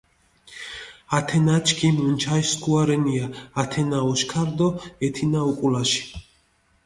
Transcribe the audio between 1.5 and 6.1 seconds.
ჩქიმი უჩაში სქუა რენია, ათენა ოშქარი დო ეთინა უკულაში.